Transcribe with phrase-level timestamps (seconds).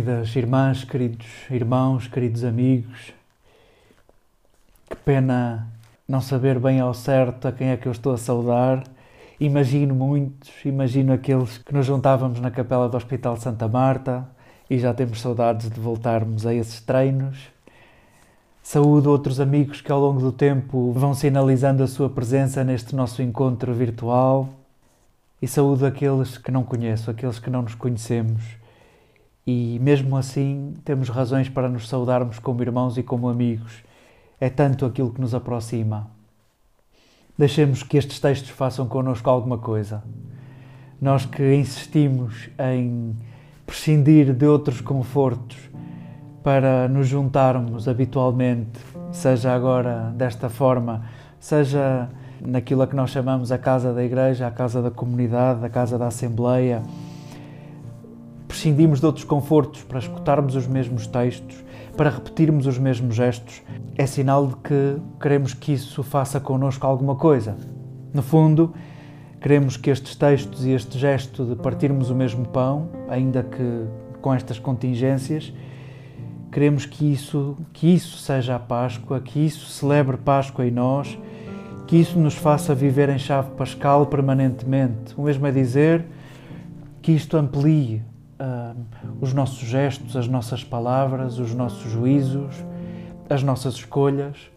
[0.00, 3.12] Queridas irmãs, queridos irmãos, queridos amigos,
[4.88, 5.68] que pena
[6.08, 8.82] não saber bem ao certo a quem é que eu estou a saudar.
[9.38, 14.26] Imagino muitos, imagino aqueles que nos juntávamos na capela do Hospital Santa Marta
[14.70, 17.50] e já temos saudades de voltarmos a esses treinos.
[18.62, 23.20] Saúdo outros amigos que ao longo do tempo vão sinalizando a sua presença neste nosso
[23.20, 24.48] encontro virtual
[25.42, 28.59] e saúdo aqueles que não conheço, aqueles que não nos conhecemos
[29.46, 33.82] e mesmo assim temos razões para nos saudarmos como irmãos e como amigos.
[34.40, 36.10] É tanto aquilo que nos aproxima.
[37.36, 40.02] Deixemos que estes textos façam connosco alguma coisa.
[41.00, 43.16] Nós que insistimos em
[43.66, 45.56] prescindir de outros confortos
[46.42, 48.78] para nos juntarmos habitualmente,
[49.12, 51.04] seja agora desta forma,
[51.38, 52.08] seja
[52.40, 55.98] naquilo a que nós chamamos a casa da igreja, a casa da comunidade, a casa
[55.98, 56.82] da assembleia,
[58.60, 61.64] prescindimos de outros confortos para escutarmos os mesmos textos,
[61.96, 63.62] para repetirmos os mesmos gestos,
[63.96, 67.56] é sinal de que queremos que isso faça connosco alguma coisa.
[68.12, 68.74] No fundo,
[69.40, 73.86] queremos que estes textos e este gesto de partirmos o mesmo pão, ainda que
[74.20, 75.54] com estas contingências,
[76.52, 81.18] queremos que isso, que isso seja a Páscoa, que isso celebre Páscoa em nós,
[81.86, 85.14] que isso nos faça viver em chave pascal permanentemente.
[85.16, 86.04] O mesmo é dizer
[87.00, 88.02] que isto amplie
[88.40, 88.76] uh,
[89.20, 92.54] os nossos gestos, as nossas palavras, os nossos juízos,
[93.28, 94.50] as nossas escolhas.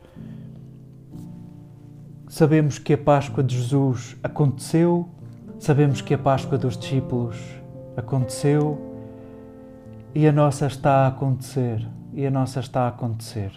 [2.28, 5.08] Sabemos que a Páscoa de Jesus aconteceu,
[5.60, 7.38] sabemos que a Páscoa dos discípulos
[7.96, 8.92] aconteceu
[10.16, 13.52] e a nossa está a acontecer, e a nossa está a acontecer.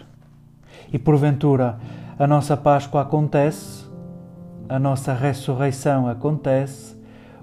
[0.91, 1.79] E porventura
[2.19, 3.85] a nossa Páscoa acontece,
[4.67, 6.96] a nossa ressurreição acontece,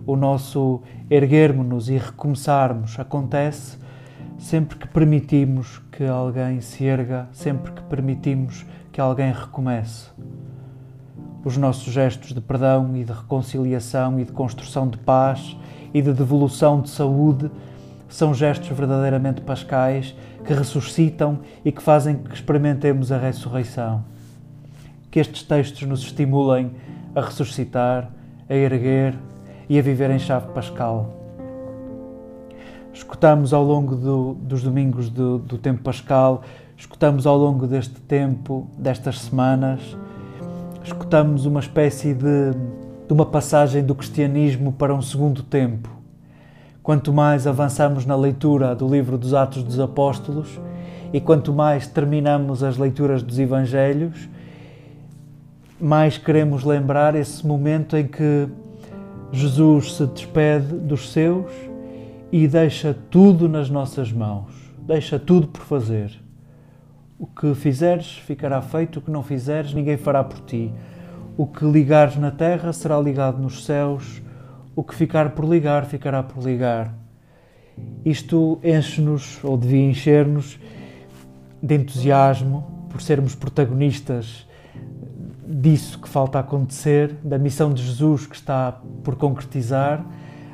[0.06, 3.78] o nosso erguermos-nos e recomeçarmos acontece
[4.38, 10.08] sempre que permitimos que alguém se erga, sempre que permitimos que alguém recomece.
[11.44, 15.56] Os nossos gestos de perdão e de reconciliação e de construção de paz
[15.92, 17.50] e de devolução de saúde
[18.08, 24.04] são gestos verdadeiramente pascais que ressuscitam e que fazem que experimentemos a ressurreição.
[25.10, 26.72] Que estes textos nos estimulem
[27.14, 28.10] a ressuscitar,
[28.48, 29.14] a erguer,
[29.68, 31.14] e a viver em chave pascal.
[32.92, 36.42] Escutamos ao longo do, dos domingos do, do tempo pascal,
[36.76, 39.96] escutamos ao longo deste tempo, destas semanas,
[40.84, 42.52] escutamos uma espécie de,
[43.06, 45.88] de uma passagem do cristianismo para um segundo tempo.
[46.82, 50.60] Quanto mais avançamos na leitura do livro dos Atos dos Apóstolos
[51.12, 54.28] e quanto mais terminamos as leituras dos Evangelhos,
[55.80, 58.48] mais queremos lembrar esse momento em que
[59.34, 61.50] Jesus se despede dos seus
[62.30, 64.52] e deixa tudo nas nossas mãos,
[64.86, 66.12] deixa tudo por fazer.
[67.18, 70.72] O que fizeres ficará feito, o que não fizeres ninguém fará por ti.
[71.36, 74.22] O que ligares na terra será ligado nos céus,
[74.76, 76.94] o que ficar por ligar ficará por ligar.
[78.04, 80.60] Isto enche-nos, ou devia encher-nos,
[81.60, 84.46] de entusiasmo por sermos protagonistas
[85.46, 90.04] disso que falta acontecer, da missão de Jesus que está por concretizar.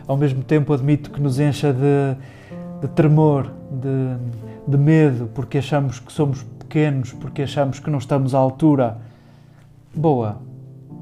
[0.06, 2.16] Ao mesmo tempo, admito que nos encha de,
[2.80, 8.34] de tremor, de, de medo, porque achamos que somos pequenos, porque achamos que não estamos
[8.34, 8.98] à altura.
[9.94, 10.40] Boa,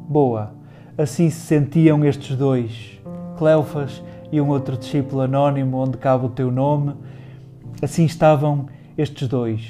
[0.08, 0.52] boa.
[0.96, 3.00] Assim se sentiam estes dois,
[3.37, 4.02] Cleofas
[4.32, 6.94] e um outro discípulo anónimo, onde cabe o teu nome.
[7.81, 9.62] Assim estavam estes dois,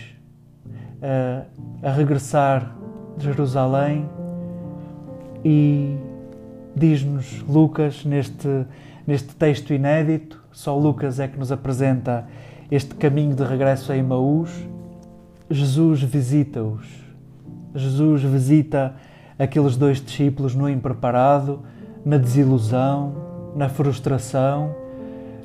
[1.02, 2.77] a, a regressar
[3.18, 4.08] Jerusalém
[5.44, 5.96] e
[6.74, 8.66] diz-nos Lucas neste,
[9.06, 12.26] neste texto inédito, só Lucas é que nos apresenta
[12.70, 14.50] este caminho de regresso a Emaús.
[15.50, 16.86] Jesus visita-os.
[17.74, 18.94] Jesus visita
[19.38, 21.60] aqueles dois discípulos no impreparado,
[22.04, 23.14] na desilusão,
[23.54, 24.74] na frustração,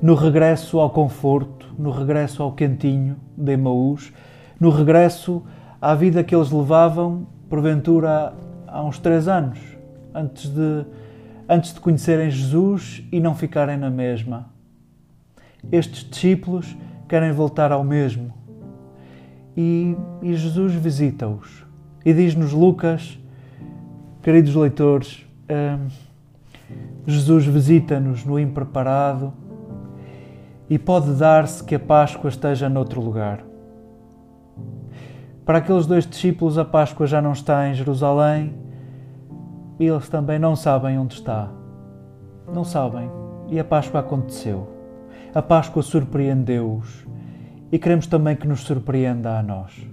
[0.02, 4.12] no regresso ao conforto, no regresso ao cantinho de Emaús,
[4.60, 5.44] no regresso
[5.82, 8.34] à vida que eles levavam porventura
[8.66, 9.60] há uns três anos,
[10.12, 10.86] antes de,
[11.48, 14.50] antes de conhecerem Jesus e não ficarem na mesma.
[15.72, 16.76] Estes discípulos
[17.08, 18.34] querem voltar ao mesmo.
[19.56, 21.64] E, e Jesus visita-os.
[22.04, 23.20] E diz-nos Lucas,
[24.24, 25.90] queridos leitores, hum,
[27.06, 29.32] Jesus visita-nos no impreparado
[30.68, 33.53] e pode dar-se que a Páscoa esteja noutro lugar.
[35.46, 38.54] Para aqueles dois discípulos, a Páscoa já não está em Jerusalém
[39.78, 41.52] e eles também não sabem onde está.
[42.54, 43.10] Não sabem.
[43.50, 44.70] E a Páscoa aconteceu.
[45.36, 47.06] A Páscoa surpreendeu-os
[47.72, 49.86] e queremos também que nos surpreenda a nós.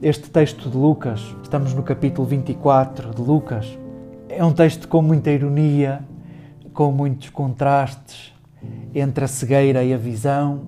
[0.00, 3.78] Este texto de Lucas, estamos no capítulo 24 de Lucas,
[4.28, 6.04] é um texto com muita ironia,
[6.72, 8.32] com muitos contrastes
[8.94, 10.60] entre a cegueira e a visão.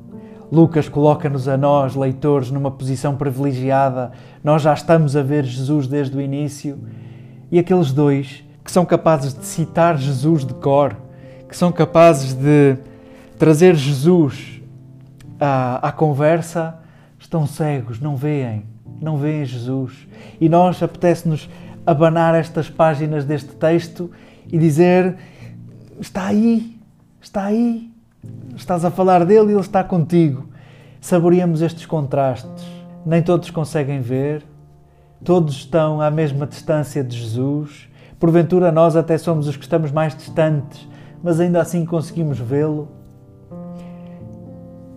[0.50, 4.12] Lucas coloca-nos a nós, leitores, numa posição privilegiada.
[4.44, 6.78] Nós já estamos a ver Jesus desde o início.
[7.50, 10.96] E aqueles dois que são capazes de citar Jesus de cor,
[11.48, 12.76] que são capazes de
[13.38, 14.60] trazer Jesus
[15.38, 16.78] à, à conversa,
[17.18, 18.64] estão cegos, não veem,
[19.00, 20.06] não veem Jesus.
[20.40, 21.48] E nós apetece-nos
[21.86, 24.10] abanar estas páginas deste texto
[24.50, 25.16] e dizer:
[26.00, 26.76] está aí,
[27.20, 27.90] está aí,
[28.56, 30.46] estás a falar dele e ele está contigo.
[31.00, 32.64] Saboreamos estes contrastes.
[33.04, 34.44] Nem todos conseguem ver,
[35.22, 37.88] todos estão à mesma distância de Jesus.
[38.18, 40.88] Porventura, nós até somos os que estamos mais distantes,
[41.22, 42.88] mas ainda assim conseguimos vê-lo.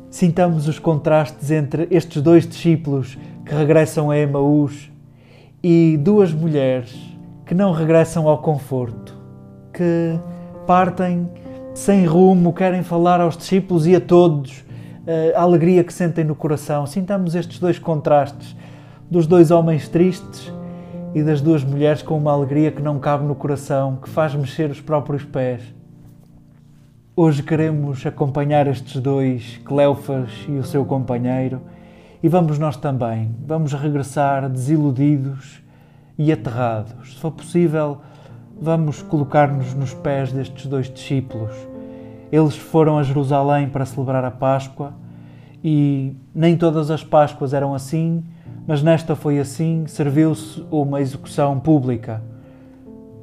[0.10, 4.92] Sintamos os contrastes entre estes dois discípulos que regressam a Emaús
[5.62, 6.98] e duas mulheres
[7.46, 9.16] que não regressam ao conforto,
[9.74, 10.20] que
[10.66, 11.30] partem
[11.80, 14.66] sem rumo, querem falar aos discípulos e a todos
[15.08, 16.86] eh, a alegria que sentem no coração.
[16.86, 18.54] Sintamos estes dois contrastes
[19.10, 20.52] dos dois homens tristes
[21.16, 24.70] e das duas mulheres com uma alegria que não cabe no coração, que faz mexer
[24.70, 25.64] os próprios pés.
[27.16, 31.62] Hoje queremos acompanhar estes dois, Cleofas e o seu companheiro,
[32.22, 33.34] e vamos nós também.
[33.48, 35.64] Vamos regressar desiludidos
[36.18, 37.14] e aterrados.
[37.14, 38.00] Se for possível,
[38.62, 41.69] vamos colocar-nos nos pés destes dois discípulos.
[42.32, 44.94] Eles foram a Jerusalém para celebrar a Páscoa
[45.64, 48.24] e nem todas as Páscoas eram assim,
[48.68, 49.86] mas nesta foi assim.
[49.88, 52.22] Serviu-se uma execução pública.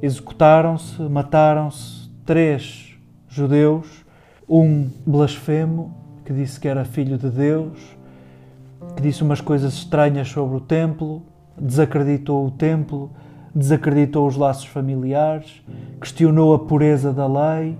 [0.01, 2.95] Executaram-se, mataram-se três
[3.27, 4.05] judeus,
[4.47, 5.95] um blasfemo
[6.25, 7.97] que disse que era filho de Deus
[8.95, 11.21] que disse umas coisas estranhas sobre o templo,
[11.59, 13.11] desacreditou o templo,
[13.53, 15.61] desacreditou os laços familiares,
[15.99, 17.77] questionou a pureza da lei,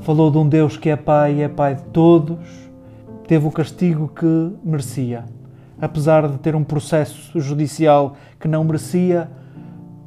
[0.00, 2.38] falou de um Deus que é Pai e é Pai de todos,
[3.26, 5.24] teve o castigo que merecia.
[5.80, 9.30] Apesar de ter um processo judicial que não merecia,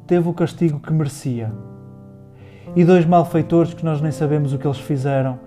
[0.06, 1.52] teve o castigo que merecia.
[2.74, 5.38] E dois malfeitores que nós nem sabemos o que eles fizeram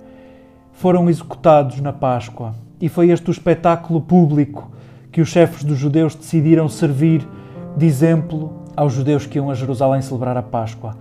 [0.71, 2.55] foram executados na Páscoa.
[2.79, 4.71] E foi este o espetáculo público
[5.11, 7.27] que os chefes dos judeus decidiram servir
[7.75, 10.95] de exemplo aos judeus que iam a Jerusalém celebrar a Páscoa.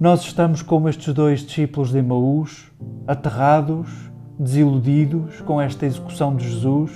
[0.00, 2.70] Nós estamos como estes dois discípulos de Emaús,
[3.04, 3.88] aterrados,
[4.38, 6.92] desiludidos com esta execução de Jesus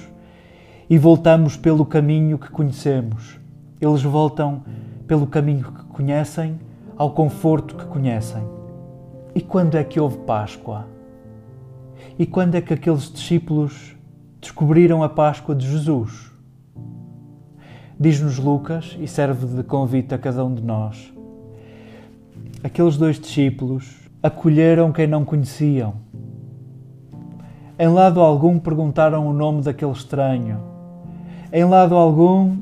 [0.88, 3.40] e voltamos pelo caminho que conhecemos.
[3.80, 4.62] Eles voltam
[5.08, 6.60] pelo caminho que conhecem,
[6.96, 8.46] ao conforto que conhecem.
[9.34, 10.86] E quando é que houve Páscoa?
[12.16, 13.96] E quando é que aqueles discípulos
[14.40, 16.30] descobriram a Páscoa de Jesus?
[17.98, 21.12] Diz-nos Lucas, e serve de convite a cada um de nós.
[22.64, 25.94] Aqueles dois discípulos acolheram quem não conheciam.
[27.76, 30.60] Em lado algum perguntaram o nome daquele estranho.
[31.52, 32.58] Em lado algum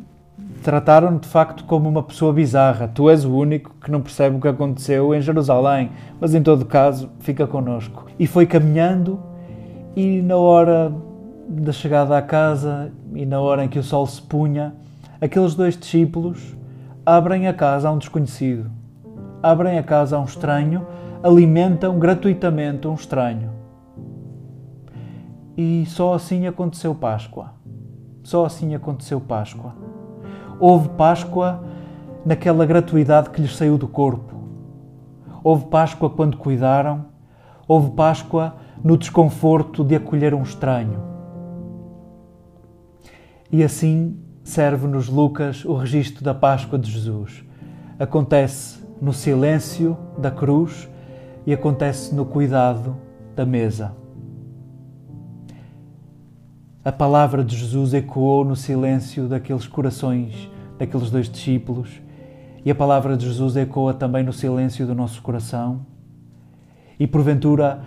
[0.62, 2.88] trataram de facto como uma pessoa bizarra.
[2.88, 6.64] Tu és o único que não percebe o que aconteceu em Jerusalém, mas em todo
[6.64, 8.06] caso, fica conosco.
[8.18, 9.20] E foi caminhando
[9.94, 10.92] e na hora
[11.46, 14.72] da chegada à casa e na hora em que o sol se punha,
[15.20, 16.56] aqueles dois discípulos
[17.04, 18.70] abrem a casa a um desconhecido,
[19.42, 20.86] abrem a casa a um estranho,
[21.22, 23.50] alimentam gratuitamente um estranho.
[25.56, 27.52] E só assim aconteceu Páscoa.
[28.22, 29.74] Só assim aconteceu Páscoa.
[30.58, 31.62] Houve Páscoa
[32.24, 34.34] naquela gratuidade que lhes saiu do corpo.
[35.42, 37.06] Houve Páscoa quando cuidaram.
[37.66, 41.02] Houve Páscoa no desconforto de acolher um estranho.
[43.52, 47.44] E assim serve-nos Lucas o registro da Páscoa de Jesus.
[47.98, 50.88] Acontece no silêncio da cruz
[51.46, 52.96] e acontece no cuidado
[53.34, 53.92] da mesa.
[56.84, 62.00] A palavra de Jesus ecoou no silêncio daqueles corações, daqueles dois discípulos,
[62.64, 65.84] e a palavra de Jesus ecoa também no silêncio do nosso coração.
[66.98, 67.82] E porventura,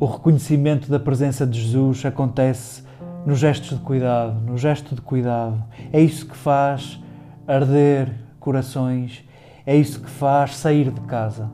[0.00, 2.82] o reconhecimento da presença de Jesus acontece
[3.24, 5.62] nos gestos de cuidado, no gesto de cuidado.
[5.92, 7.00] É isso que faz
[7.46, 9.24] arder corações,
[9.64, 11.50] é isso que faz sair de casa.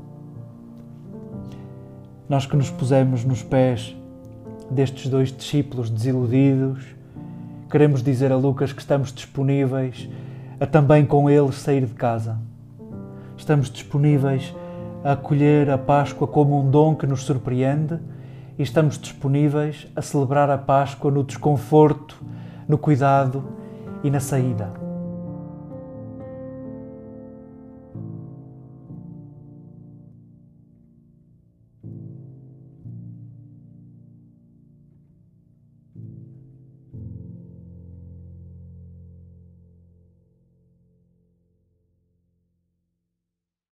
[2.28, 3.96] Nós que nos pusemos nos pés
[4.70, 6.84] destes dois discípulos desiludidos,
[7.70, 10.08] queremos dizer a Lucas que estamos disponíveis
[10.60, 12.38] a também com eles sair de casa.
[13.36, 14.54] Estamos disponíveis
[15.04, 17.98] a acolher a Páscoa como um dom que nos surpreende
[18.58, 22.16] e estamos disponíveis a celebrar a Páscoa no desconforto,
[22.66, 23.44] no cuidado
[24.02, 24.87] e na saída.